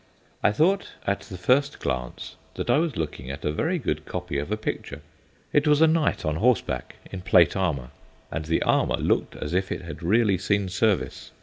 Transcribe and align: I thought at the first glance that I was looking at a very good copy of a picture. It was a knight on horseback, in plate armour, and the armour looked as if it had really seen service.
I 0.41 0.51
thought 0.51 0.93
at 1.05 1.19
the 1.19 1.37
first 1.37 1.77
glance 1.79 2.35
that 2.55 2.71
I 2.71 2.79
was 2.79 2.97
looking 2.97 3.29
at 3.29 3.45
a 3.45 3.51
very 3.51 3.77
good 3.77 4.03
copy 4.03 4.39
of 4.39 4.51
a 4.51 4.57
picture. 4.57 5.03
It 5.53 5.67
was 5.67 5.79
a 5.79 5.85
knight 5.85 6.25
on 6.25 6.37
horseback, 6.37 6.95
in 7.11 7.21
plate 7.21 7.55
armour, 7.55 7.91
and 8.31 8.45
the 8.45 8.63
armour 8.63 8.97
looked 8.97 9.35
as 9.35 9.53
if 9.53 9.71
it 9.71 9.83
had 9.83 10.01
really 10.01 10.39
seen 10.39 10.69
service. 10.69 11.33